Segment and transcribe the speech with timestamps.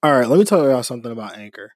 [0.00, 1.72] All right, let me tell y'all something about Anchor.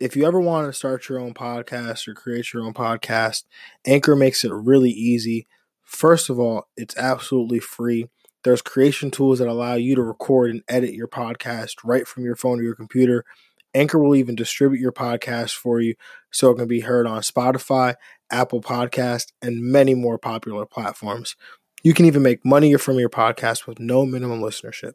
[0.00, 3.44] If you ever want to start your own podcast or create your own podcast,
[3.86, 5.46] Anchor makes it really easy.
[5.84, 8.08] First of all, it's absolutely free.
[8.42, 12.34] There's creation tools that allow you to record and edit your podcast right from your
[12.34, 13.24] phone or your computer.
[13.72, 15.94] Anchor will even distribute your podcast for you
[16.32, 17.94] so it can be heard on Spotify,
[18.32, 21.36] Apple Podcast, and many more popular platforms.
[21.84, 24.94] You can even make money from your podcast with no minimum listenership.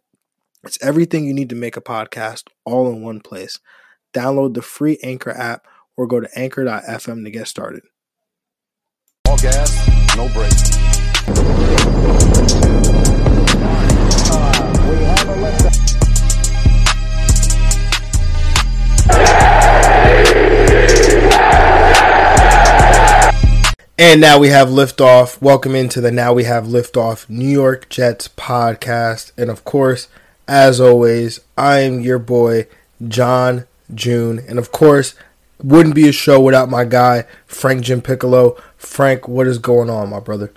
[0.67, 3.57] It's everything you need to make a podcast all in one place.
[4.13, 5.65] Download the free Anchor app
[5.95, 7.83] or go to anchor.fm to get started.
[9.29, 10.75] All gas, no brakes.
[23.97, 25.41] And now we have liftoff.
[25.41, 29.31] Welcome into the Now We Have Liftoff New York Jets podcast.
[29.37, 30.09] And of course,
[30.47, 32.67] as always, I am your boy,
[33.07, 34.39] John June.
[34.47, 35.15] And of course,
[35.61, 38.57] wouldn't be a show without my guy, Frank Jim Piccolo.
[38.77, 40.51] Frank, what is going on, my brother?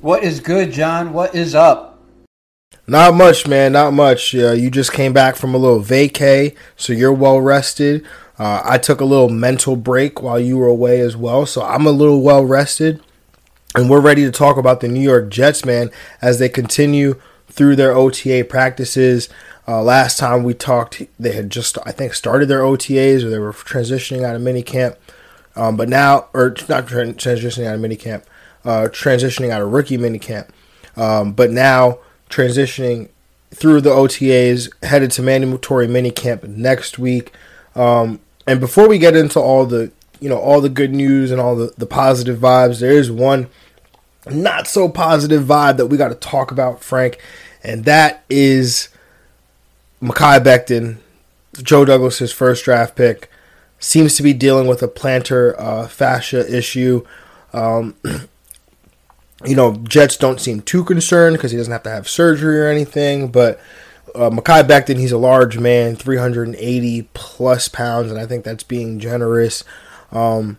[0.00, 1.12] What is good, John?
[1.12, 2.00] What is up?
[2.86, 3.72] Not much, man.
[3.72, 4.34] Not much.
[4.34, 8.06] Uh, you just came back from a little vacay, so you're well rested.
[8.38, 11.86] Uh, I took a little mental break while you were away as well, so I'm
[11.86, 13.00] a little well rested.
[13.74, 15.90] And we're ready to talk about the New York Jets, man,
[16.22, 19.28] as they continue through their OTA practices.
[19.68, 23.38] Uh, last time we talked, they had just, I think, started their OTAs or they
[23.38, 24.96] were transitioning out of minicamp.
[25.56, 28.22] Um, but now, or not tra- transitioning out of minicamp,
[28.64, 30.48] uh, transitioning out of rookie minicamp.
[30.96, 31.98] Um, but now
[32.30, 33.08] transitioning
[33.50, 37.32] through the OTAs, headed to mandatory minicamp next week.
[37.74, 39.90] Um, and before we get into all the,
[40.20, 43.48] you know, all the good news and all the, the positive vibes, there is one
[44.30, 47.18] not so positive vibe that we got to talk about, Frank,
[47.62, 48.88] and that is
[50.02, 50.98] Mekhi Becton,
[51.62, 53.30] Joe Douglas's first draft pick,
[53.78, 57.04] seems to be dealing with a plantar uh, fascia issue.
[57.52, 57.94] Um,
[59.44, 62.68] you know, Jets don't seem too concerned because he doesn't have to have surgery or
[62.68, 63.60] anything, but
[64.14, 68.98] uh, Mekhi Becton, he's a large man, 380 plus pounds, and I think that's being
[68.98, 69.62] generous.
[70.10, 70.58] Um,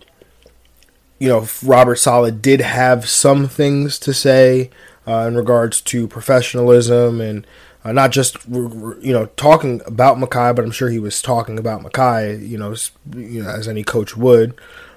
[1.19, 4.69] you know, Robert Saleh did have some things to say
[5.07, 7.47] uh, in regards to professionalism and
[7.83, 11.81] uh, not just you know talking about Mekhi, but I'm sure he was talking about
[11.81, 12.75] Mekhi, you know,
[13.16, 14.53] you know as any coach would.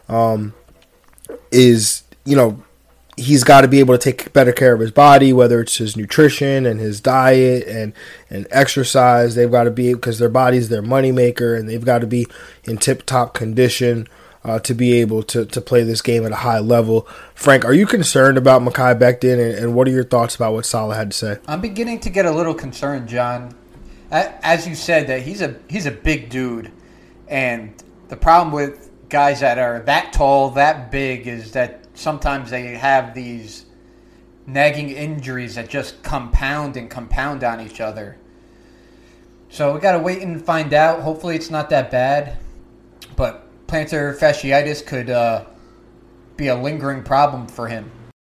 [0.08, 0.54] Um,
[1.52, 2.62] is you know
[3.16, 5.96] he's got to be able to take better care of his body, whether it's his
[5.96, 7.92] nutrition and his diet and
[8.28, 9.34] and exercise.
[9.34, 12.26] They've got to be because their body's their moneymaker, and they've got to be
[12.64, 14.08] in tip top condition
[14.44, 17.06] uh, to be able to to play this game at a high level.
[17.34, 20.66] Frank, are you concerned about Mekhi Becton, and, and what are your thoughts about what
[20.66, 21.38] Saleh had to say?
[21.46, 23.54] I'm beginning to get a little concerned, John.
[24.10, 26.72] As you said, that he's a he's a big dude,
[27.28, 32.68] and the problem with guys that are that tall, that big, is that sometimes they
[32.76, 33.66] have these
[34.46, 38.16] nagging injuries that just compound and compound on each other.
[39.48, 41.00] So we got to wait and find out.
[41.02, 42.38] Hopefully, it's not that bad.
[43.70, 45.44] Plantar fasciitis could uh,
[46.36, 47.88] be a lingering problem for him.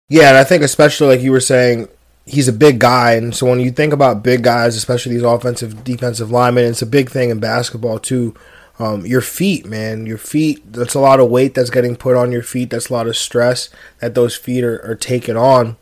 [0.09, 1.87] Yeah, and I think especially like you were saying,
[2.25, 5.85] he's a big guy, and so when you think about big guys, especially these offensive,
[5.85, 8.35] defensive linemen, it's a big thing in basketball too.
[8.77, 10.73] Um, your feet, man, your feet.
[10.73, 12.71] That's a lot of weight that's getting put on your feet.
[12.71, 13.69] That's a lot of stress
[13.99, 15.77] that those feet are, are taking on.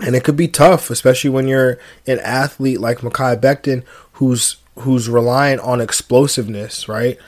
[0.00, 5.08] And it could be tough, especially when you're an athlete like Mekhi Becton, who's who's
[5.08, 7.18] reliant on explosiveness, right?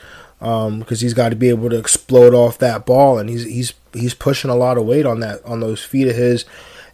[0.43, 3.73] Because um, he's got to be able to explode off that ball, and he's he's
[3.93, 6.43] he's pushing a lot of weight on that on those feet of his,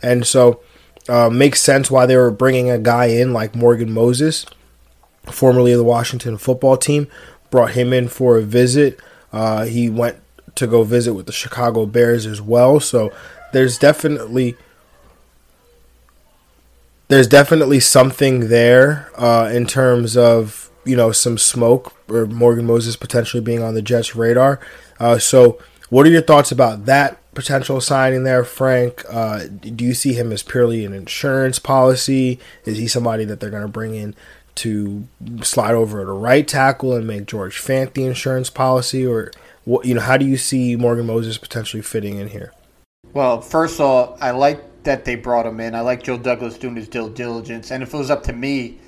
[0.03, 0.61] and so
[1.07, 4.45] uh, makes sense why they were bringing a guy in like Morgan Moses,
[5.25, 7.07] formerly of the Washington football team.
[7.49, 8.99] Brought him in for a visit.
[9.33, 10.17] Uh, he went
[10.53, 12.79] to go visit with the Chicago Bears as well.
[12.79, 13.11] So
[13.51, 14.55] there's definitely
[17.07, 22.95] there's definitely something there uh, in terms of you know some smoke or Morgan Moses
[22.95, 24.59] potentially being on the Jets' radar.
[24.99, 25.59] Uh, so,
[25.89, 29.03] what are your thoughts about that potential signing there, Frank?
[29.09, 32.39] Uh, do you see him as purely an insurance policy?
[32.65, 34.15] Is he somebody that they're going to bring in
[34.55, 35.07] to
[35.41, 39.31] slide over to right tackle and make George Fant the insurance policy, or
[39.65, 39.85] what?
[39.85, 42.53] You know, how do you see Morgan Moses potentially fitting in here?
[43.13, 45.75] Well, first of all, I like that they brought him in.
[45.75, 47.71] I like Joe Douglas doing his due diligence.
[47.71, 48.79] And if it was up to me,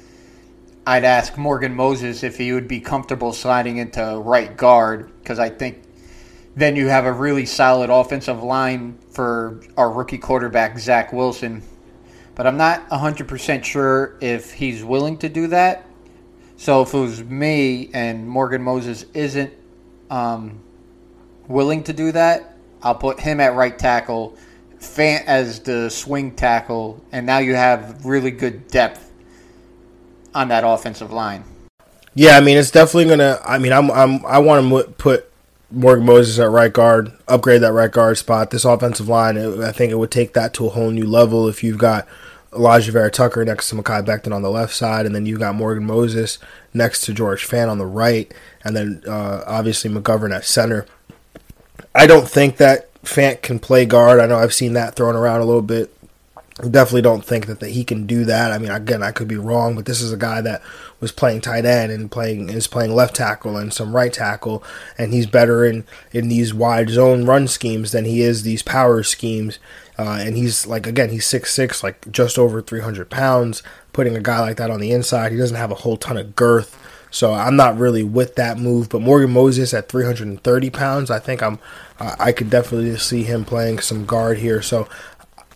[0.86, 5.50] I'd ask Morgan Moses if he would be comfortable sliding into right guard because I
[5.50, 5.84] think
[6.56, 11.62] then you have a really solid offensive line for our rookie quarterback, Zach Wilson.
[12.34, 15.86] But I'm not 100% sure if he's willing to do that.
[16.58, 19.54] So if it was me and Morgan Moses isn't
[20.10, 20.60] um,
[21.48, 24.36] willing to do that, I'll put him at right tackle
[24.98, 29.11] as the swing tackle, and now you have really good depth
[30.34, 31.44] on that offensive line.
[32.14, 33.40] Yeah, I mean it's definitely gonna.
[33.46, 35.32] I mean, I'm, I'm I want to put
[35.72, 38.52] Morgan Moses at right guard, upgrade that right guard spot.
[38.52, 41.64] This offensive line, I think it would take that to a whole new level if
[41.64, 42.08] you've got
[42.52, 45.86] Alijah Vera-Tucker next to Mekhi Becton on the left side, and then you've got Morgan
[45.86, 46.38] Moses
[46.74, 48.34] next to George Fant on the right,
[48.64, 50.86] and then uh, obviously McGovern at center.
[51.96, 54.20] I don't think that Fant can play guard.
[54.20, 55.94] I know I've seen that thrown around a little bit.
[56.58, 58.52] Definitely don't think that, that he can do that.
[58.52, 60.62] I mean, again, I could be wrong, but this is a guy that
[61.00, 64.64] was playing tight end and playing is playing left tackle and some right tackle,
[64.98, 69.02] and he's better in in these wide zone run schemes than he is these power
[69.02, 69.60] schemes.
[69.98, 73.64] Uh, and he's like again, he's six six, like just over three hundred pounds.
[73.94, 76.36] Putting a guy like that on the inside, he doesn't have a whole ton of
[76.36, 76.78] girth.
[77.12, 78.88] So I'm not really with that move.
[78.88, 81.60] But Morgan Moses at 330 pounds, I think I'm.
[82.00, 84.64] I could definitely see him playing some guard here.
[84.64, 84.88] So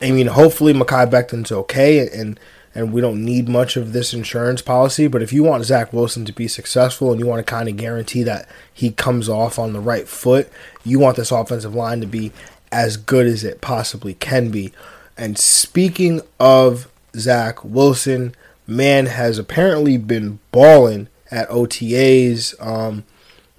[0.01, 2.39] I mean, hopefully Mekhi Becton's okay, and
[2.73, 5.07] and we don't need much of this insurance policy.
[5.07, 7.77] But if you want Zach Wilson to be successful and you want to kind of
[7.77, 10.51] guarantee that he comes off on the right foot,
[10.83, 12.33] you want this offensive line to be
[12.73, 14.73] as good as it possibly can be.
[15.17, 18.35] And speaking of Zach Wilson,
[18.67, 22.53] man has apparently been balling at OTAs.
[22.65, 23.05] Um,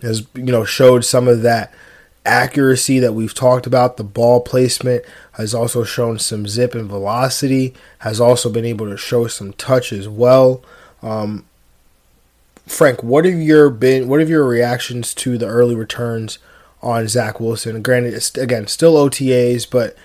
[0.02, 1.72] has you know showed some of that
[2.26, 3.96] accuracy that we've talked about.
[3.96, 7.74] The ball placement has also shown some zip and velocity.
[7.98, 10.62] Has also been able to show some touch as well.
[11.02, 11.44] Um,
[12.66, 14.08] Frank, what have your been?
[14.08, 16.38] What have your reactions to the early returns
[16.82, 17.80] on Zach Wilson?
[17.82, 19.96] Granted, it's again still OTAs, but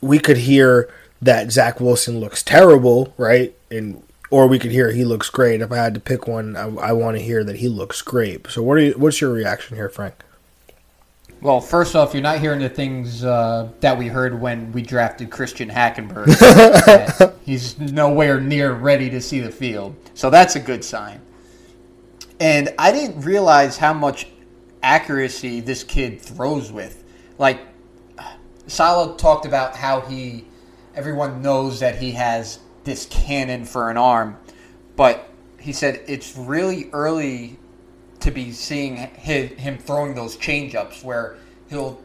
[0.00, 0.92] we could hear
[1.22, 3.54] that Zach Wilson looks terrible, right?
[3.70, 5.60] And or we could hear he looks great.
[5.60, 8.46] If I had to pick one, I, I want to hear that he looks great.
[8.48, 10.14] So, what are you, what's your reaction here, Frank?
[11.42, 15.30] Well, first off, you're not hearing the things uh, that we heard when we drafted
[15.30, 17.34] Christian Hackenberg.
[17.44, 21.20] he's nowhere near ready to see the field, so that's a good sign.
[22.40, 24.26] And I didn't realize how much
[24.82, 27.04] accuracy this kid throws with.
[27.38, 27.60] Like,
[28.66, 30.44] Saleh talked about how he,
[30.94, 34.36] everyone knows that he has this cannon for an arm.
[34.96, 35.28] But
[35.58, 37.58] he said it's really early
[38.20, 41.36] to be seeing him throwing those changeups where
[41.68, 42.00] he'll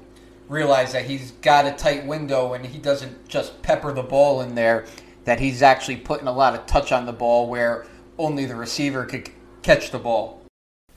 [0.48, 4.56] realize that he's got a tight window and he doesn't just pepper the ball in
[4.56, 4.86] there,
[5.26, 7.86] that he's actually putting a lot of touch on the ball where
[8.18, 9.30] only the receiver could
[9.62, 10.42] catch the ball.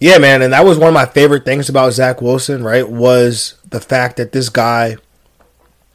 [0.00, 2.88] Yeah, man, and that was one of my favorite things about Zach Wilson, right?
[2.88, 4.96] Was the fact that this guy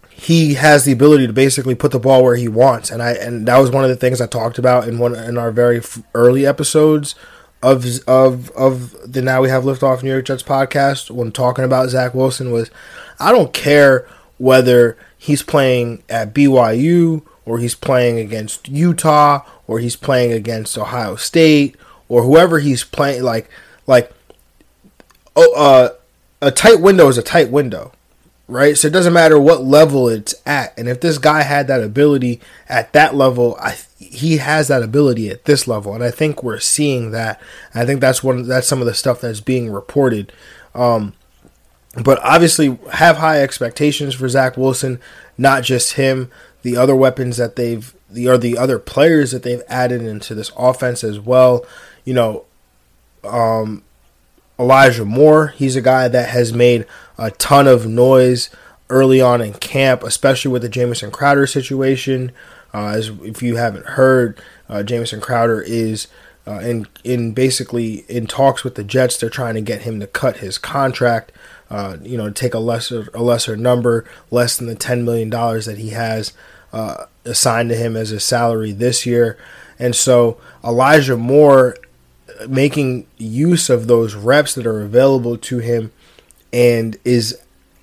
[0.10, 3.48] he has the ability to basically put the ball where he wants, and I and
[3.48, 5.82] that was one of the things I talked about in one in our very
[6.14, 7.16] early episodes
[7.64, 11.90] of of of the Now We Have Liftoff New York Jets podcast when talking about
[11.90, 12.70] Zach Wilson was
[13.20, 14.06] I don't care
[14.38, 21.16] whether he's playing at BYU or he's playing against Utah or he's playing against Ohio
[21.16, 21.78] State
[22.10, 23.50] or whoever he's playing like
[23.88, 24.12] like
[25.38, 25.90] oh uh
[26.42, 27.94] a tight window is a tight window
[28.54, 28.78] right?
[28.78, 30.78] So it doesn't matter what level it's at.
[30.78, 35.30] And if this guy had that ability at that level, I he has that ability
[35.30, 37.42] at this level, and I think we're seeing that.
[37.74, 40.32] I think that's one that's some of the stuff that's being reported.
[40.76, 41.14] Um,
[42.04, 45.00] but obviously, have high expectations for Zach Wilson.
[45.38, 46.30] Not just him,
[46.62, 50.52] the other weapons that they've the or the other players that they've added into this
[50.56, 51.66] offense as well.
[52.06, 52.46] You know,
[53.24, 53.84] um,
[54.60, 55.48] Elijah Moore.
[55.48, 56.86] He's a guy that has made
[57.18, 58.50] a ton of noise
[58.90, 62.32] early on in camp, especially with the Jamison Crowder situation.
[62.74, 66.08] Uh, as if you haven't heard, uh, Jamison Crowder is
[66.48, 69.18] uh, in in basically in talks with the Jets.
[69.18, 71.32] They're trying to get him to cut his contract.
[71.70, 75.66] Uh, you know, take a lesser a lesser number, less than the ten million dollars
[75.66, 76.34] that he has
[76.72, 79.38] uh, assigned to him as a salary this year.
[79.80, 81.78] And so Elijah Moore
[82.48, 85.92] making use of those reps that are available to him
[86.52, 87.40] and is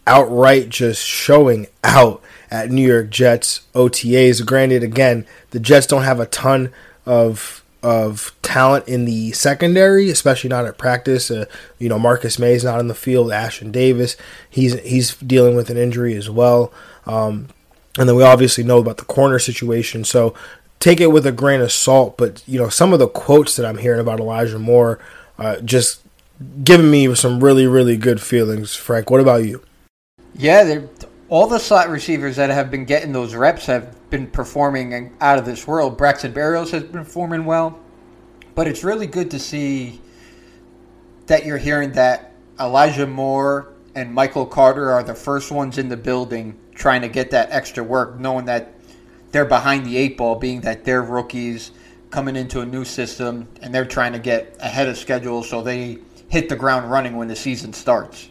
[0.06, 4.44] outright just showing out at New York Jets OTAs.
[4.44, 6.72] Granted, again, the Jets don't have a ton
[7.06, 11.30] of of talent in the secondary, especially not at practice.
[11.30, 11.46] Uh,
[11.78, 13.28] you know, Marcus Maye is not in the field.
[13.28, 14.16] Ashtyn Davis,
[14.48, 16.72] he's he's dealing with an injury as well.
[17.06, 17.48] Um,
[17.98, 20.04] and then we obviously know about the corner situation.
[20.04, 20.34] So
[20.80, 22.16] take it with a grain of salt.
[22.16, 24.98] But you know, some of the quotes that I'm hearing about Elijah Moore,
[25.38, 26.02] uh, just
[26.64, 28.74] giving me some really really good feelings.
[28.74, 29.62] Frank, what about you?
[30.34, 30.80] Yeah,
[31.28, 35.44] all the slot receivers that have been getting those reps have been performing out of
[35.44, 35.96] this world.
[35.96, 37.78] Braxton Berrios has been performing well,
[38.54, 40.00] but it's really good to see
[41.26, 45.96] that you're hearing that Elijah Moore and Michael Carter are the first ones in the
[45.96, 48.79] building trying to get that extra work, knowing that
[49.32, 51.70] they're behind the eight ball, being that they're rookies
[52.10, 55.98] coming into a new system and they're trying to get ahead of schedule so they
[56.28, 58.28] hit the ground running when the season starts.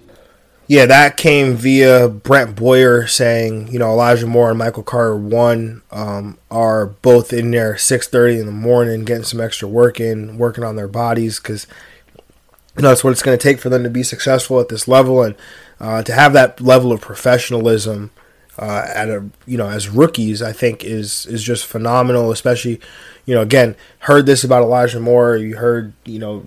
[0.68, 5.82] Yeah, that came via Brent Boyer saying, you know, Elijah Moore and Michael Carter one
[5.92, 10.38] um, are both in there six thirty in the morning, getting some extra work in,
[10.38, 11.66] working on their bodies because
[12.78, 14.88] you know that's what it's going to take for them to be successful at this
[14.88, 15.36] level and
[15.80, 18.12] uh, to have that level of professionalism
[18.60, 20.42] uh, at a you know as rookies.
[20.42, 22.80] I think is is just phenomenal, especially
[23.26, 25.38] you know again heard this about Elijah Moore.
[25.38, 26.46] You heard you know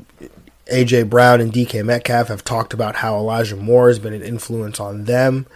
[0.70, 4.78] AJ Brown and DK Metcalf have talked about how Elijah Moore has been an influence
[4.78, 5.46] on them.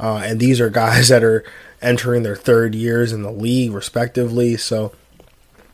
[0.00, 1.44] Uh, and these are guys that are
[1.80, 4.56] entering their third years in the league, respectively.
[4.56, 4.92] So,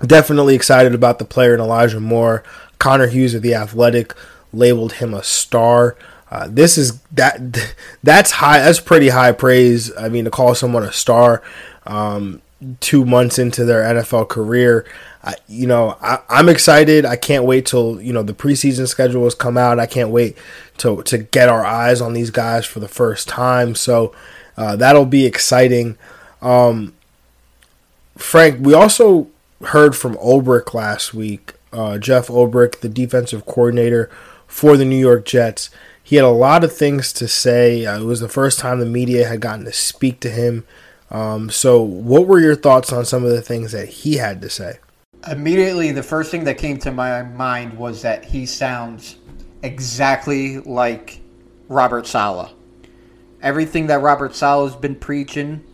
[0.01, 2.43] definitely excited about the player in Elijah Moore.
[2.79, 4.15] Connor Hughes of The Athletic
[4.53, 5.97] labeled him a star.
[6.35, 7.39] Uh, this is that
[8.03, 8.59] that's high.
[8.59, 9.97] That's pretty high praise.
[9.97, 11.45] I mean, to call someone a star
[11.87, 12.43] um,
[12.81, 14.85] two months into their NFL career.
[15.23, 17.07] I, you know, I, am excited.
[17.07, 19.79] I can't wait till you know the preseason schedule has come out.
[19.79, 20.37] I can't wait
[20.79, 23.77] to to get our eyes on these guys for the first time.
[23.77, 24.13] So
[24.57, 25.97] uh, that'll be exciting.
[26.43, 26.95] Um,
[28.17, 29.29] Frank, we also
[29.67, 31.53] heard from Ulbrich last week.
[31.73, 34.11] Uh, Jeff Ulbrich, the defensive coordinator
[34.49, 35.71] for the New York Jets,
[36.05, 37.87] he had a lot of things to say.
[37.87, 40.67] Uh, it was the first time the media had gotten to speak to him.
[41.11, 44.51] Um, so, what were your thoughts on some of the things that he had to
[44.51, 44.79] say?
[45.27, 49.17] Immediately, the first thing that came to my mind was that he sounds
[49.63, 51.21] exactly like
[51.69, 52.53] Robert Saleh.
[53.41, 55.65] Everything that Robert Saleh's been preaching,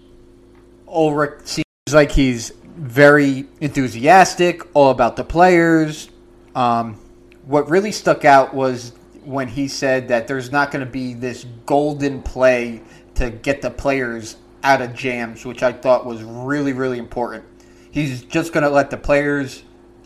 [0.87, 6.09] Ulbrich seems like he's very enthusiastic, all about the players.
[6.55, 7.01] Um,
[7.47, 8.93] what really stuck out was
[9.31, 12.83] when he said that there's not going to be this golden play
[13.15, 17.45] to get the players out of jams, which I thought was really, really important.
[17.93, 19.63] He's just going to let the players'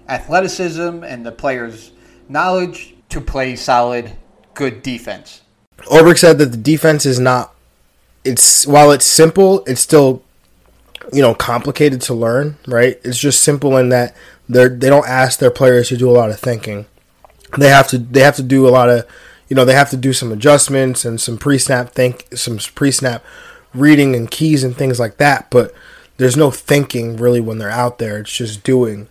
[0.09, 1.93] athleticism and the players'
[2.29, 4.13] knowledge to play solid,
[4.53, 5.41] good defense.
[5.79, 7.55] Ulbrich said that the defense is not.
[8.25, 10.23] It's while it's simple, it's still,
[11.13, 12.59] you know, complicated to learn.
[12.67, 13.01] Right?
[13.03, 14.15] It's just simple in that
[14.51, 16.87] they they don't ask their players to do a lot of thinking.
[17.59, 19.07] They have to they have to do a lot of,
[19.49, 22.91] you know, they have to do some adjustments and some pre snap think some pre
[22.91, 23.25] snap
[23.75, 25.51] reading and keys and things like that.
[25.51, 25.73] But
[26.17, 28.19] there's no thinking really when they're out there.
[28.19, 29.09] It's just doing.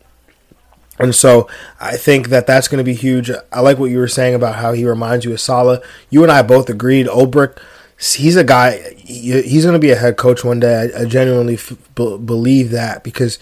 [1.00, 3.32] And so I think that that's going to be huge.
[3.52, 5.84] I like what you were saying about how he reminds you of Saleh.
[6.10, 7.08] You and I both agreed.
[7.08, 7.58] Ulbrich,
[8.00, 8.94] he's a guy.
[8.98, 10.92] He's going to be a head coach one day.
[10.96, 13.40] I, genuinely f- believe that because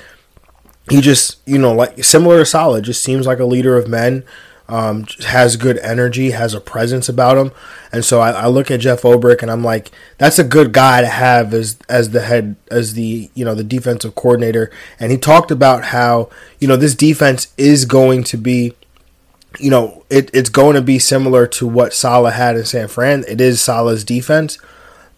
[0.89, 4.23] he just, you know, like similar to Saleh, just seems like a leader of men
[4.71, 7.51] um, has good energy, has a presence about him,
[7.91, 11.01] and so I, I, look at Jeff Ulbrich and I'm like, that's a good guy
[11.01, 14.71] to have as as the head as the you know the defensive coordinator.
[14.97, 18.73] And he talked about how you know this defense is going to be,
[19.59, 23.25] you know, it, it's going to be similar to what Saleh had in San Fran.
[23.27, 24.57] It is Saleh's defense,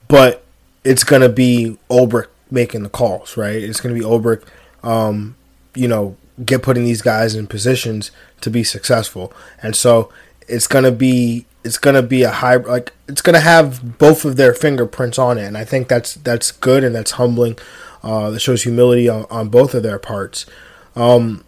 [0.08, 0.44] but
[0.84, 3.62] it's going to be Ulbrich making the calls, right?
[3.62, 4.44] It's going to be Ulbrich,
[4.82, 5.36] um,
[5.76, 8.12] you know, get putting these guys in positions
[8.42, 9.32] to be successful.
[9.62, 10.12] And so
[10.48, 14.54] it's gonna be it's gonna be a high like it's gonna have both of their
[14.54, 17.58] fingerprints on it, and I think that's that's good and that's humbling.
[18.04, 20.46] Uh, that shows humility on, on both of their parts.
[20.94, 21.46] Um,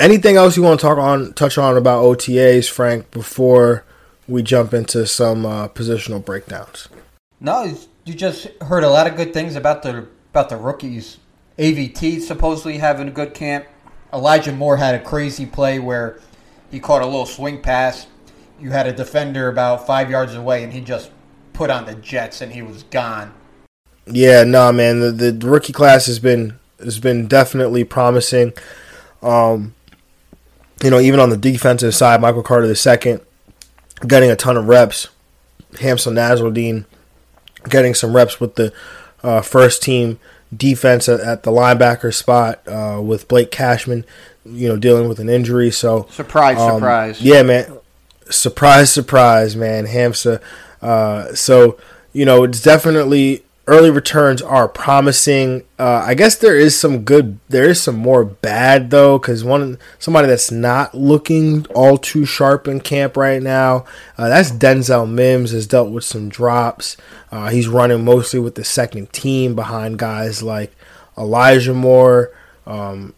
[0.00, 3.84] anything else you want to talk on touch on about OTAs, Frank, before
[4.26, 6.88] we jump into some uh, positional breakdowns?
[7.38, 11.18] No, you just heard a lot of good things about the about the rookies
[11.58, 13.66] AVT supposedly having a good camp.
[14.12, 16.20] Elijah Moore had a crazy play where
[16.70, 18.06] he caught a little swing pass.
[18.60, 21.10] You had a defender about five yards away, and he just
[21.52, 23.34] put on the Jets, and he was gone.
[24.06, 25.00] Yeah, no, man.
[25.00, 28.52] The, the rookie class has been has been definitely promising.
[29.22, 29.74] Um,
[30.82, 33.18] you know, even on the defensive side, Michael Carter II
[34.06, 35.08] getting a ton of reps.
[35.72, 36.84] Hamsah Nasirildeen
[37.68, 38.72] getting some reps with the
[39.22, 40.18] uh, first team
[40.54, 44.04] defense at, at the linebacker spot uh, with Blake Cashman,
[44.44, 45.70] you know, dealing with an injury.
[45.70, 47.20] So Surprise, um, surprise.
[47.20, 47.78] Yeah, man.
[48.28, 49.86] Surprise, surprise, man.
[49.86, 50.40] Hamsah.
[50.82, 51.78] Uh, so
[52.12, 55.64] you know, it's definitely early returns are promising.
[55.78, 57.38] Uh, I guess there is some good.
[57.48, 62.68] There is some more bad though, because one somebody that's not looking all too sharp
[62.68, 63.84] in camp right now.
[64.16, 66.96] Uh, that's Denzel Mims has dealt with some drops.
[67.32, 70.72] Uh, he's running mostly with the second team behind guys like
[71.18, 72.30] Elijah Moore,
[72.66, 73.14] um,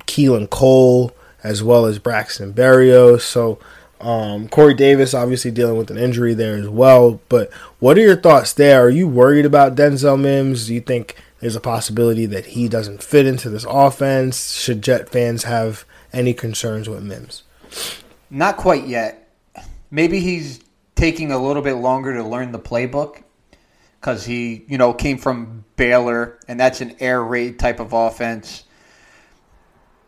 [0.00, 1.12] Keelan Cole,
[1.42, 3.20] as well as Braxton Berrios.
[3.22, 3.58] So.
[4.00, 7.20] Um, Corey Davis obviously dealing with an injury there as well.
[7.28, 8.82] But what are your thoughts there?
[8.82, 10.66] Are you worried about Denzel Mims?
[10.66, 14.52] Do you think there's a possibility that he doesn't fit into this offense?
[14.52, 17.42] Should Jet fans have any concerns with Mims?
[18.30, 19.30] Not quite yet.
[19.90, 20.60] Maybe he's
[20.94, 23.22] taking a little bit longer to learn the playbook
[24.00, 28.64] because he, you know, came from Baylor, and that's an air raid type of offense.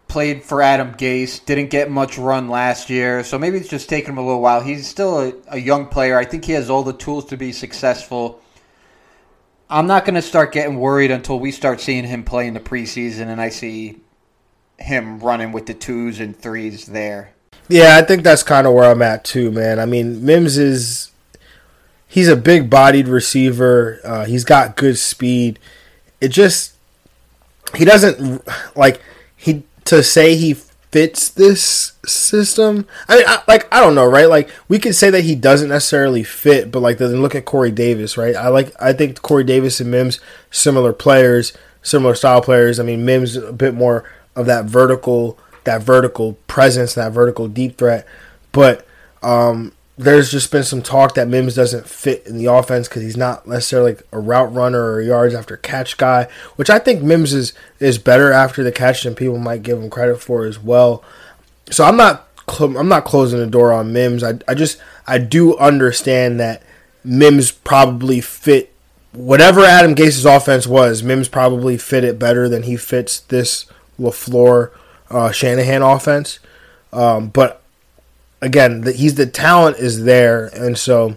[0.08, 4.10] Played for Adam Gase, didn't get much run last year, so maybe it's just taking
[4.10, 4.62] him a little while.
[4.62, 6.18] He's still a, a young player.
[6.18, 8.40] I think he has all the tools to be successful.
[9.70, 12.60] I'm not going to start getting worried until we start seeing him play in the
[12.60, 13.98] preseason and I see
[14.78, 17.32] him running with the twos and threes there.
[17.68, 19.78] Yeah, I think that's kind of where I'm at too, man.
[19.78, 21.10] I mean, Mims is
[22.06, 24.00] he's a big bodied receiver.
[24.02, 25.58] Uh, he's got good speed.
[26.20, 26.74] It just
[27.74, 28.42] he doesn't
[28.76, 29.02] like
[29.88, 30.54] to say he
[30.90, 32.86] fits this system.
[33.08, 34.28] I mean, I, like I don't know, right?
[34.28, 37.70] Like we could say that he doesn't necessarily fit, but like then look at Corey
[37.70, 38.36] Davis, right?
[38.36, 40.20] I like I think Corey Davis and Mims
[40.50, 42.78] similar players, similar style players.
[42.78, 44.04] I mean, Mims a bit more
[44.36, 48.06] of that vertical, that vertical presence, that vertical deep threat,
[48.52, 48.86] but
[49.22, 53.16] um, there's just been some talk that Mims doesn't fit in the offense because he's
[53.16, 57.34] not necessarily like a route runner or yards after catch guy, which I think Mims
[57.34, 61.02] is is better after the catch than people might give him credit for as well.
[61.70, 64.22] So I'm not cl- I'm not closing the door on Mims.
[64.22, 66.62] I I just I do understand that
[67.02, 68.72] Mims probably fit
[69.12, 71.02] whatever Adam Gase's offense was.
[71.02, 73.66] Mims probably fit it better than he fits this
[73.98, 74.70] Lafleur
[75.10, 76.38] uh, Shanahan offense.
[76.92, 77.62] Um, but
[78.40, 81.16] again, the, he's the talent is there, and so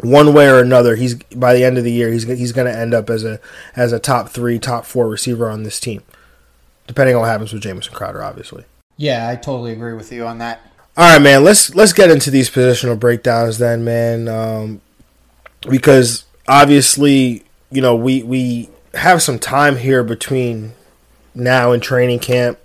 [0.00, 2.78] one way or another, he's by the end of the year, he's he's going to
[2.78, 3.40] end up as a
[3.76, 6.02] as a top three, top four receiver on this team,
[6.86, 8.64] depending on what happens with Jamison Crowder, obviously.
[8.96, 10.60] Yeah, I totally agree with you on that.
[10.96, 11.44] All right, man.
[11.44, 14.28] Let's let's get into these positional breakdowns then, man.
[14.28, 14.80] Um,
[15.68, 20.74] because obviously, you know, we we have some time here between
[21.34, 22.58] now and training camp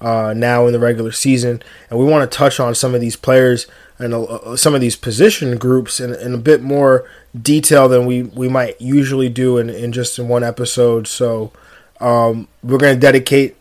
[0.00, 3.16] uh, now in the regular season, and we want to touch on some of these
[3.16, 3.66] players
[3.98, 7.06] and uh, some of these position groups in, in, a bit more
[7.38, 11.06] detail than we, we might usually do in, in just in one episode.
[11.06, 11.52] So
[12.00, 13.56] um, we're going to dedicate,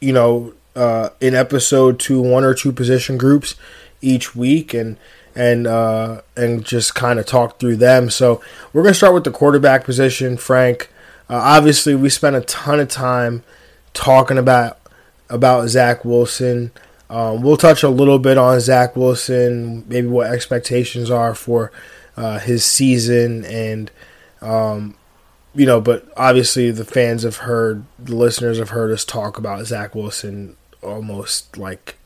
[0.00, 3.56] you know, uh, an episode to one or two position groups
[4.00, 4.96] each week, and
[5.34, 8.10] and uh, and just kind of talk through them.
[8.10, 8.40] So
[8.72, 10.90] we're going to start with the quarterback position, Frank.
[11.28, 13.42] Uh, obviously, we spent a ton of time
[13.92, 14.77] talking about
[15.30, 16.72] about Zach Wilson.
[17.10, 21.72] Um, we'll touch a little bit on Zach Wilson, maybe what expectations are for
[22.16, 23.90] uh, his season, and
[24.42, 24.96] um,
[25.54, 29.66] you know, but obviously the fans have heard, the listeners have heard us talk about
[29.66, 31.96] Zach Wilson almost like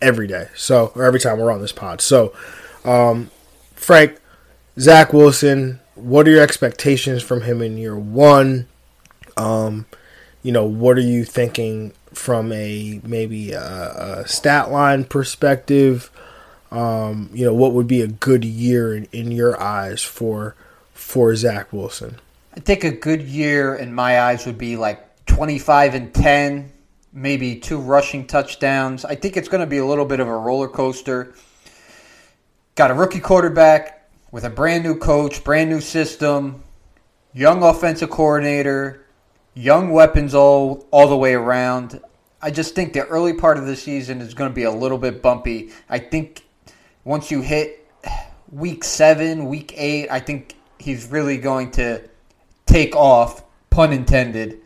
[0.00, 0.48] every day.
[0.54, 2.00] So, or every time we're on this pod.
[2.00, 2.32] So,
[2.84, 3.30] um,
[3.74, 4.18] Frank,
[4.78, 8.66] Zach Wilson, what are your expectations from him in year one?
[9.36, 9.86] Um,
[10.42, 16.10] you know, what are you thinking from a maybe a, a stat line perspective,
[16.70, 20.54] um, you know, what would be a good year in, in your eyes for
[20.92, 22.18] for Zach Wilson?
[22.56, 26.70] I think a good year in my eyes would be like 25 and 10,
[27.12, 29.04] maybe two rushing touchdowns.
[29.04, 31.34] I think it's going to be a little bit of a roller coaster.
[32.74, 36.62] Got a rookie quarterback with a brand new coach, brand new system,
[37.32, 39.01] young offensive coordinator,
[39.54, 42.00] young weapons all all the way around.
[42.40, 44.98] I just think the early part of the season is going to be a little
[44.98, 45.70] bit bumpy.
[45.88, 46.44] I think
[47.04, 47.86] once you hit
[48.50, 52.02] week seven, week eight, I think he's really going to
[52.66, 54.60] take off, pun intended,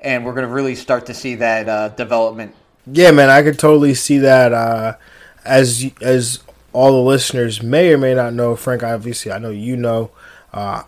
[0.00, 2.54] and we're going to really start to see that uh, development.
[2.86, 4.52] Yeah, man, I could totally see that.
[4.52, 4.96] Uh,
[5.44, 6.40] as as
[6.72, 10.10] all the listeners may or may not know, Frank, obviously, I know you know.
[10.52, 10.82] Uh,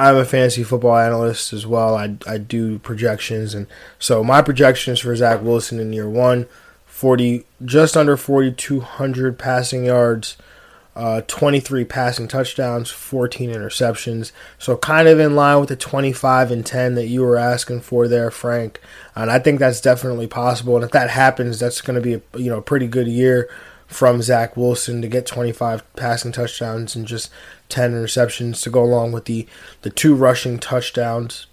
[0.00, 1.94] I'm a fantasy football analyst as well.
[1.94, 3.66] I, I do projections, and
[3.98, 6.46] so my projections for Zach Wilson in year one,
[6.86, 10.38] 40 just under 4,200 passing yards,
[10.96, 14.32] uh, 23 passing touchdowns, 14 interceptions.
[14.58, 18.08] So kind of in line with the 25 and 10 that you were asking for
[18.08, 18.80] there, Frank.
[19.14, 20.76] And I think that's definitely possible.
[20.76, 23.50] And if that happens, that's going to be a you know pretty good year
[23.90, 27.28] from Zach Wilson to get 25 passing touchdowns and just
[27.68, 29.46] 10 interceptions to go along with the
[29.82, 31.46] the two rushing touchdowns.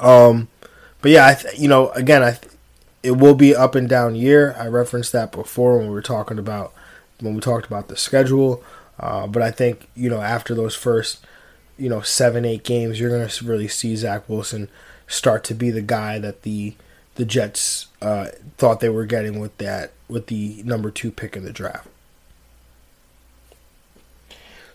[0.00, 0.48] Um,
[1.00, 2.52] but yeah, I th- you know again I th-
[3.02, 4.56] it will be up and down year.
[4.58, 6.72] I referenced that before when we were talking about
[7.20, 8.62] when we talked about the schedule.
[8.98, 11.24] Uh, but I think you know after those first
[11.78, 14.68] you know seven eight games, you're gonna really see Zach Wilson
[15.06, 16.74] start to be the guy that the
[17.14, 21.44] the Jets uh, thought they were getting with that with the number two pick in
[21.44, 21.88] the draft.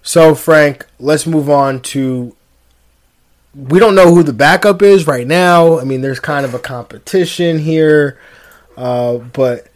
[0.02, 2.36] So Frank, let's move on to.
[3.54, 5.80] We don't know who the backup is right now.
[5.80, 8.19] I mean, there's kind of a competition here,
[8.78, 9.67] uh, but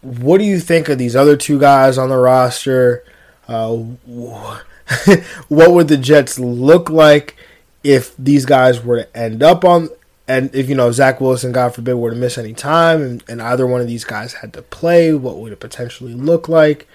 [0.00, 3.02] what do you think of these other two guys on the roster?
[3.48, 3.76] Uh,
[5.48, 7.36] what would the Jets look like
[7.82, 9.88] if these guys were to end up on,
[10.26, 13.42] and if you know Zach Wilson, God forbid, were to miss any time, and, and
[13.42, 16.88] either one of these guys had to play, what would it potentially look like?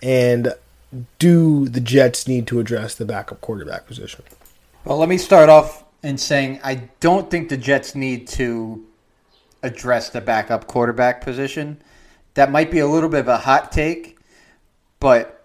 [0.00, 0.54] And
[1.18, 4.24] do the Jets need to address the backup quarterback position?
[4.84, 8.84] Well, let me start off in saying I don't think the Jets need to
[9.62, 11.82] address the backup quarterback position.
[12.34, 14.18] That might be a little bit of a hot take,
[15.00, 15.44] but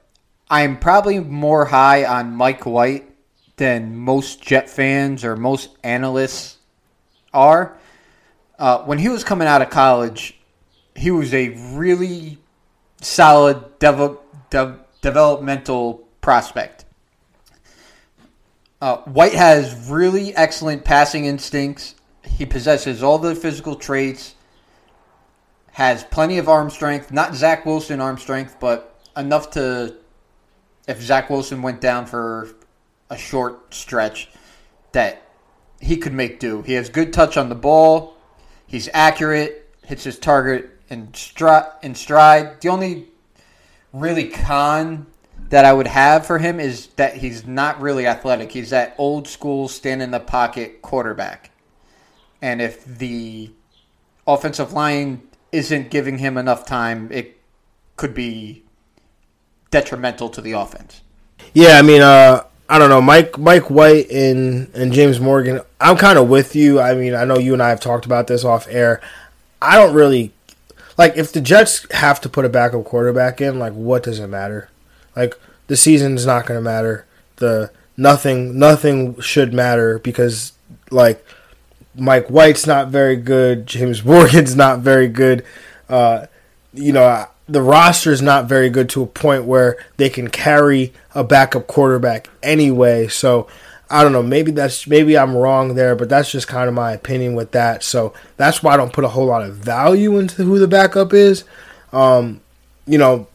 [0.52, 3.10] I'm probably more high on Mike White
[3.58, 6.58] than most Jet fans or most analysts
[7.34, 7.78] are.
[8.60, 10.40] Uh, when he was coming out of college,
[10.96, 12.38] he was a really
[13.02, 14.18] solid dev-
[14.50, 16.86] dev- developmental prospect.
[18.82, 21.96] Uh, White has really excellent passing instincts.
[22.24, 24.36] He possesses all the physical traits
[25.74, 27.12] has plenty of arm strength.
[27.12, 29.96] Not Zach Wilson arm strength, but enough to,
[30.88, 32.50] if Zach Wilson went down for
[33.10, 34.30] a short stretch,
[34.92, 35.24] that
[35.80, 36.62] he could make do.
[36.62, 38.16] He has good touch on the ball.
[38.66, 42.62] He's accurate, hits his target in, stri- in stride.
[42.62, 43.08] The only
[43.92, 45.08] really con
[45.50, 48.52] that I would have for him is that he's not really athletic.
[48.52, 51.52] He's that old school stand in the pocket quarterback.
[52.42, 53.52] And if the
[54.26, 57.40] offensive line isn't giving him enough time, it
[57.96, 58.64] could be
[59.70, 61.02] detrimental to the offense.
[61.54, 65.62] Yeah, I mean, uh, I don't know, Mike, Mike White and and James Morgan.
[65.80, 66.80] I'm kind of with you.
[66.80, 69.00] I mean, I know you and I have talked about this off air.
[69.62, 70.32] I don't really
[70.98, 73.60] like if the Jets have to put a backup quarterback in.
[73.60, 74.70] Like, what does it matter?
[75.16, 75.36] Like,
[75.68, 77.06] the season's not going to matter.
[77.36, 80.54] The nothing, nothing should matter because
[80.90, 81.24] like
[81.94, 83.68] Mike White's not very good.
[83.68, 85.46] James Morgan's not very good.
[85.88, 86.26] Uh,
[86.74, 90.94] you know, the roster is not very good to a point where they can carry
[91.14, 93.08] a backup quarterback anyway.
[93.08, 93.48] So
[93.90, 94.24] I don't know.
[94.24, 97.84] Maybe that's maybe I'm wrong there, but that's just kind of my opinion with that.
[97.84, 101.14] So that's why I don't put a whole lot of value into who the backup
[101.14, 101.44] is.
[101.92, 102.42] Um,
[102.88, 103.28] you know,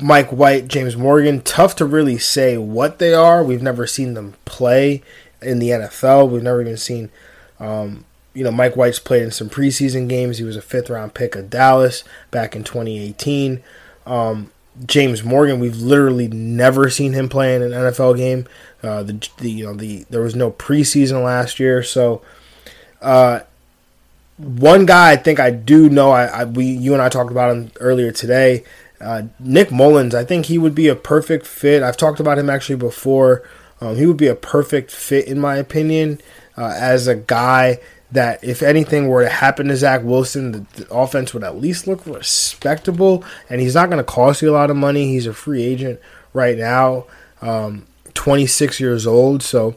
[0.00, 3.42] Mike White, James Morgan, tough to really say what they are.
[3.42, 5.02] We've never seen them play
[5.40, 6.30] in the NFL.
[6.30, 7.10] We've never even seen
[7.58, 10.38] um, you know, Mike White's played in some preseason games.
[10.38, 13.62] He was a fifth round pick of Dallas back in 2018.
[14.06, 14.50] Um,
[14.84, 18.46] James Morgan, we've literally never seen him play in an NFL game.
[18.82, 22.22] Uh, the, the you know the there was no preseason last year, so
[23.00, 23.40] uh,
[24.36, 26.10] one guy I think I do know.
[26.10, 28.64] I, I, we you and I talked about him earlier today.
[29.00, 31.82] Uh, Nick Mullens, I think he would be a perfect fit.
[31.82, 33.42] I've talked about him actually before.
[33.80, 36.20] Um, he would be a perfect fit in my opinion
[36.56, 37.80] uh, as a guy
[38.14, 41.88] that if anything were to happen to Zach Wilson, the, the offense would at least
[41.88, 43.24] look respectable.
[43.50, 45.08] And he's not going to cost you a lot of money.
[45.08, 46.00] He's a free agent
[46.32, 47.06] right now,
[47.42, 49.42] um, 26 years old.
[49.42, 49.76] So,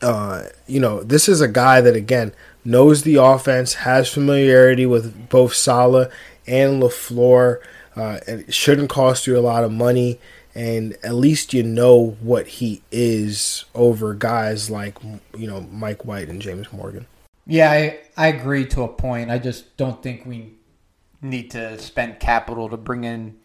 [0.00, 2.32] uh, you know, this is a guy that, again,
[2.64, 6.10] knows the offense, has familiarity with both Saleh
[6.46, 7.58] and LaFleur.
[7.96, 10.20] Uh, and it shouldn't cost you a lot of money
[10.54, 14.98] and at least you know what he is over guys like
[15.36, 17.06] you know Mike White and James Morgan.
[17.46, 19.30] Yeah, I, I agree to a point.
[19.30, 20.54] I just don't think we
[21.22, 23.38] need to spend capital to bring in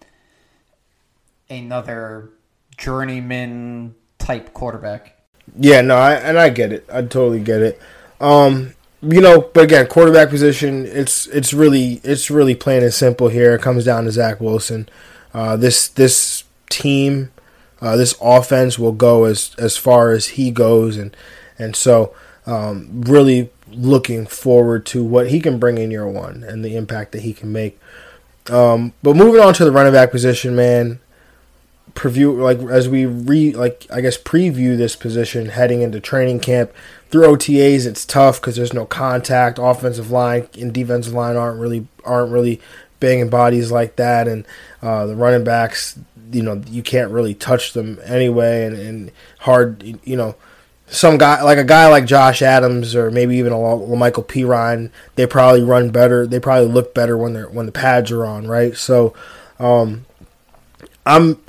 [1.50, 2.32] another
[2.78, 5.16] journeyman type quarterback.
[5.58, 6.86] Yeah, no, I, and I get it.
[6.92, 7.80] I totally get it.
[8.20, 13.28] Um, you know, but again, quarterback position, it's it's really it's really plain and simple
[13.28, 13.54] here.
[13.54, 14.90] It comes down to Zach Wilson.
[15.34, 17.32] Uh, this this team,
[17.82, 21.16] uh, this offense will go as as far as he goes, and
[21.60, 22.16] and so
[22.48, 27.12] um, really looking forward to what he can bring in year one and the impact
[27.12, 27.80] that he can make.
[28.50, 31.00] Um, but moving on to the running back position, man.
[31.94, 36.74] Preview like as we re like I guess preview this position heading into training camp
[37.10, 37.86] through OTAs.
[37.86, 39.60] It's tough because there's no contact.
[39.60, 42.60] Offensive line and defensive line aren't really aren't really
[43.00, 44.46] banging bodies like that, and
[44.82, 45.98] uh, the running backs,
[46.32, 50.36] you know, you can't really touch them anyway, and, and hard, you know
[50.88, 55.26] some guy like a guy like Josh Adams or maybe even a Michael Perine, they
[55.26, 56.28] probably run better.
[56.28, 58.76] They probably look better when they're when the pads are on, right?
[58.76, 59.14] So,
[59.60, 60.06] um,
[61.06, 61.40] I'm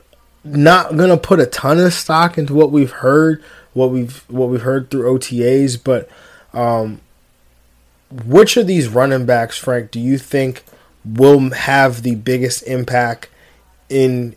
[0.44, 3.42] not gonna put a ton of stock into what we've heard,
[3.74, 6.08] what we've what we've heard through OTAs, but
[6.54, 7.00] um,
[8.10, 10.64] which of these running backs, Frank, do you think
[11.04, 13.28] will have the biggest impact
[13.88, 14.34] in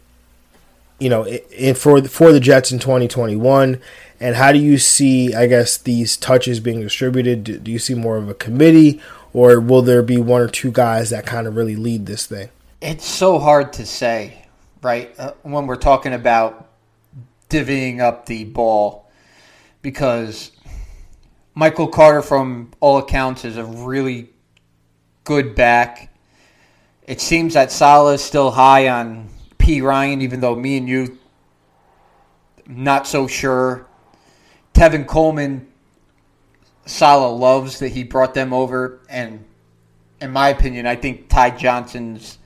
[0.99, 3.79] you know in for for the Jets in 2021?
[4.19, 7.43] And how do you see, I guess, these touches being distributed?
[7.43, 8.99] Do, do you see more of a committee,
[9.33, 12.49] or will there be one or two guys that kind of really lead this thing?
[12.81, 14.45] It's so hard to say,
[14.81, 15.13] right?
[15.17, 16.67] Uh, when we're talking about
[17.49, 19.09] divvying up the ball,
[19.81, 20.51] because
[21.55, 24.29] Michael Carter, from all accounts, is a really
[25.23, 26.13] good back.
[27.07, 31.17] It seems that Saleh is still high on Perine, even though me and you
[32.67, 33.85] not so sure.
[34.79, 35.67] Tevin Coleman,
[36.85, 39.43] Saleh loves that he brought them over, and
[40.21, 42.37] in my opinion, I think Ty Johnson's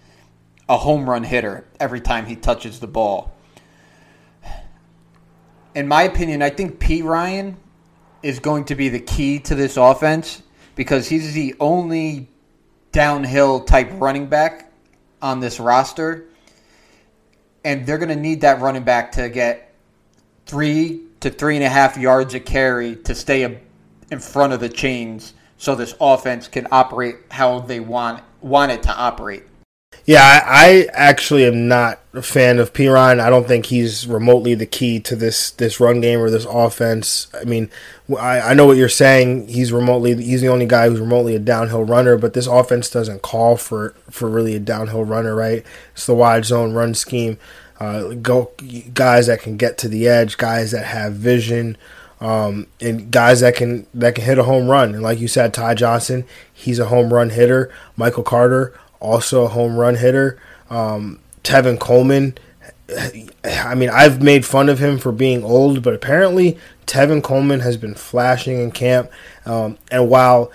[0.67, 3.35] a home run hitter every time he touches the ball.
[5.75, 7.55] In my opinion, I think Perine
[8.23, 10.41] is going to be the key to this offense
[10.73, 12.29] because he's the only
[12.91, 14.71] downhill type running back
[15.21, 16.25] on this roster.
[17.63, 19.75] And they're going to need that running back to get
[20.47, 23.43] three to three and a half yards a carry to stay
[24.11, 28.83] in front of the chains so this offense can operate how they want want it
[28.83, 29.43] to operate.
[30.05, 33.21] Yeah, I, I actually am not a fan of Perine.
[33.21, 37.27] I don't think he's remotely the key to this this run game or this offense.
[37.39, 37.69] I mean,
[38.19, 39.47] I, I know what you're saying.
[39.47, 43.21] He's remotely he's the only guy who's remotely a downhill runner, but this offense doesn't
[43.21, 45.65] call for for really a downhill runner, right?
[45.93, 47.37] It's the wide zone run scheme.
[47.79, 48.51] Uh, go
[48.93, 51.77] guys that can get to the edge, guys that have vision,
[52.21, 54.93] um, and guys that can that can hit a home run.
[54.93, 57.71] And like you said, Ty Johnson, he's a home run hitter.
[57.97, 60.39] Michael Carter, also a home run hitter.
[60.69, 62.37] Um, Tevin Coleman.
[63.43, 67.77] I mean, I've made fun of him for being old, but apparently Tevin Coleman has
[67.77, 69.09] been flashing in camp.
[69.45, 70.51] Um, and while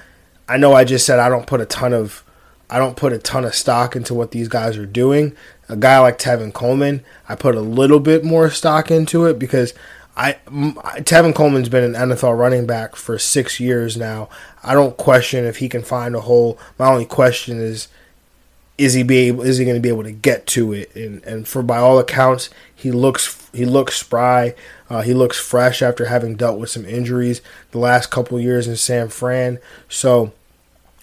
[0.48, 2.24] I know I just said I don't put a ton of
[2.70, 5.34] I don't put a ton of stock into what these guys are doing
[5.68, 9.74] a guy like Tevin Coleman, I put a little bit more stock into it because
[10.16, 14.28] I Tevin Coleman's been an NFL running back for six years now.
[14.64, 16.58] I don't question if he can find a hole.
[16.78, 17.88] My only question is,
[18.78, 20.94] is he be able, is he going to be able to get to it?
[20.96, 24.54] And and for by all accounts, he looks he looks spry.
[24.90, 28.74] Uh, he looks fresh after having dealt with some injuries the last couple years in
[28.74, 29.58] San Fran.
[29.88, 30.32] So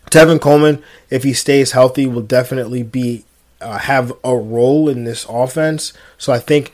[0.09, 3.23] Tevin Coleman, if he stays healthy, will definitely be
[3.65, 5.91] uh, have a role in this offense.
[6.17, 6.71] So I think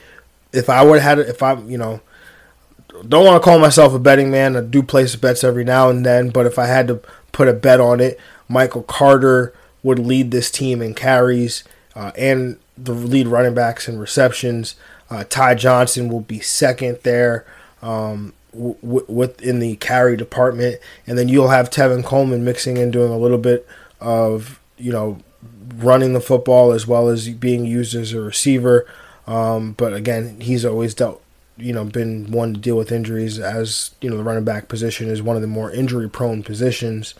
[0.52, 2.02] if I would have had, if I, you know,
[3.08, 4.56] don't want to call myself a betting man.
[4.56, 7.02] I do place bets every now and then, but if I had to
[7.32, 11.64] put a bet on it, Michael Carter would lead this team in carries
[11.96, 14.76] uh, and the lead running backs and receptions.
[15.10, 17.46] Uh, Ty Johnson will be second there
[17.82, 23.18] um, within the carry department, and then you'll have Tevin Coleman mixing in, doing a
[23.18, 23.66] little bit
[24.02, 25.20] of you know
[25.76, 28.88] running the football as well as being used as a receiver.
[29.28, 31.22] Um, but again, he's always dealt,
[31.58, 35.10] you know, been one to deal with injuries as you know the running back position
[35.10, 37.14] is one of the more injury prone positions.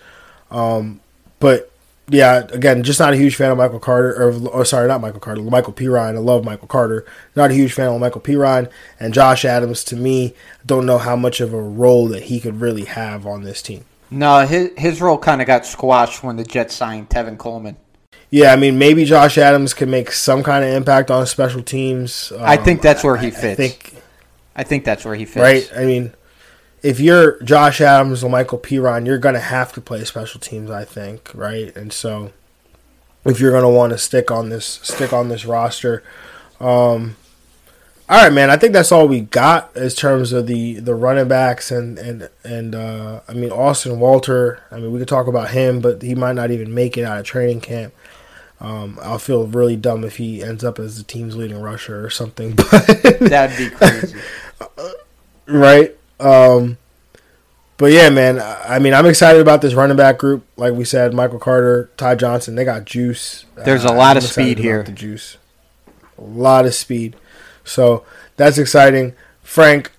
[0.50, 1.00] Um,
[1.40, 1.72] but
[2.10, 5.20] yeah, again, just not a huge fan of Michael Carter, or, or sorry, not Michael
[5.20, 6.16] Carter, Michael Perine.
[6.16, 7.06] I love Michael Carter.
[7.36, 8.70] Not a huge fan of Michael Perine.
[9.00, 9.84] and Josh Adams.
[9.86, 10.34] To me,
[10.66, 13.86] don't know how much of a role that he could really have on this team.
[14.10, 17.78] No, his his role kind of got squashed when the Jets signed Tevin Coleman.
[18.32, 22.32] Yeah, I mean, maybe Josh Adams can make some kind of impact on special teams.
[22.32, 23.44] Um, I think that's where he fits.
[23.44, 23.96] I, I think,
[24.56, 25.44] I think that's where he fits.
[25.44, 25.70] Right.
[25.78, 26.14] I mean,
[26.82, 30.72] if you're Josh Adams or Michael Perine, you're going to have to play special teams.
[30.72, 31.76] I think, right?
[31.76, 32.32] And so,
[33.26, 36.02] if you're going to want to stick on this, stick on this roster.
[36.62, 37.18] Um,
[38.08, 38.50] All right, man.
[38.50, 42.30] I think that's all we got in terms of the the running backs and and
[42.46, 44.64] and uh, I mean Austin Walter.
[44.72, 47.20] I mean we could talk about him, but he might not even make it out
[47.20, 47.94] of training camp.
[48.62, 52.12] Um, I'll feel really dumb if he ends up as the team's leading rusher or
[52.12, 52.52] something.
[53.20, 54.20] That'd be crazy,
[55.48, 55.96] right?
[56.20, 56.78] Um,
[57.78, 58.40] but yeah, man.
[58.40, 60.46] I mean, I'm excited about this running back group.
[60.58, 63.46] Like we said, Michael Carter, Ty Johnson, they got juice.
[63.66, 64.84] There's a Uh, lot I'm of speed here.
[64.84, 65.38] The juice,
[66.18, 67.16] a lot of speed.
[67.64, 68.06] So
[68.38, 69.14] that's exciting.
[69.42, 69.92] Frank,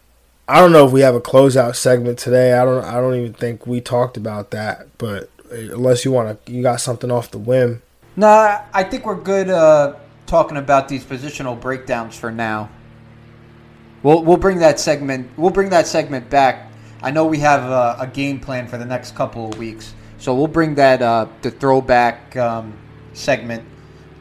[0.47, 2.53] I don't know if we have a closeout segment today.
[2.53, 2.85] I don't.
[2.85, 4.87] I don't even think we talked about that.
[4.99, 7.83] But unless you want to, you got something off the whim.
[8.15, 8.29] No,
[8.75, 9.95] I think we're good uh,
[10.27, 12.69] talking about these positional breakdowns for now.
[14.03, 16.71] We'll we'll bring that segment we'll bring that segment back.
[17.03, 20.35] I know we have a, a game plan for the next couple of weeks, so
[20.35, 22.75] we'll bring that uh, the throwback um,
[23.15, 23.65] segment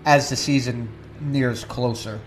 [0.05, 0.87] as the season
[1.19, 2.19] nears closer.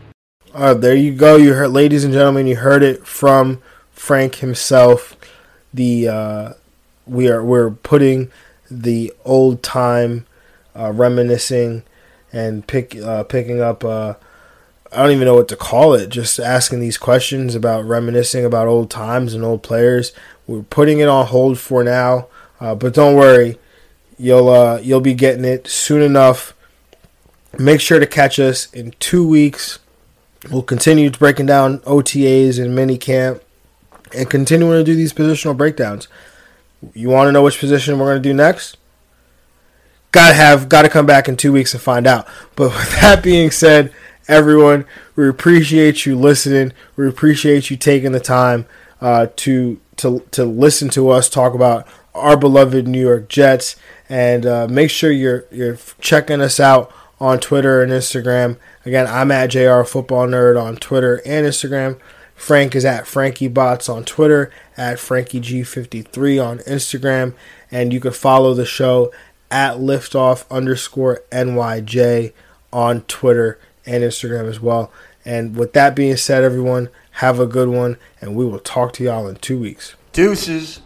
[0.53, 1.37] Uh, there you go.
[1.37, 5.16] You heard, ladies and gentlemen, you heard it from Frank himself.
[5.72, 6.53] The uh,
[7.07, 8.31] we are we're putting
[8.70, 10.27] the old time
[10.76, 11.82] uh, reminiscing
[12.32, 13.84] and pick uh, picking up.
[13.84, 14.14] Uh,
[14.92, 16.08] I don't even know what to call it.
[16.08, 20.12] Just asking these questions about reminiscing about old times and old players.
[20.46, 22.28] We're putting it on hold for now,
[22.60, 23.58] uh, but don't worry,
[24.18, 26.54] you'll uh, you'll be getting it soon enough.
[27.58, 29.78] Make sure to catch us in two weeks.
[30.50, 33.42] We'll continue to breaking down OTAs and mini camp
[34.14, 36.08] and continuing to do these positional breakdowns.
[36.92, 38.76] You want to know which position we're going to do next?
[40.14, 42.29] Gotta have, gotta come back in two weeks and find out.
[42.55, 43.92] But with that being said,
[44.29, 44.85] everyone,
[45.16, 46.72] we appreciate you listening.
[46.94, 48.66] We appreciate you taking the time
[49.00, 53.74] uh, to to to listen to us talk about our beloved New York Jets.
[54.09, 58.57] And uh, make sure you're you're checking us out on Twitter and Instagram.
[58.87, 61.98] Again, I'm at JR Football Nerd on Twitter and Instagram.
[62.37, 67.35] Frank is at Frankie Bots on Twitter, at FrankieG53 on Instagram,
[67.72, 69.12] and you can follow the show
[69.54, 72.32] at liftoff underscore NYJ
[72.72, 74.90] on Twitter and Instagram as well.
[75.24, 79.04] And with that being said, everyone, have a good one, and we will talk to
[79.04, 79.94] y'all in two weeks.
[80.12, 80.80] Deuces.